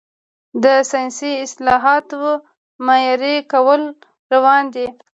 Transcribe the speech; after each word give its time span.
د 0.63 0.65
ساینسي 0.91 1.31
اصطلاحاتو 1.45 2.21
معیاري 2.85 3.35
کول 3.51 3.81
روان 4.33 4.63
دي. 4.73 4.87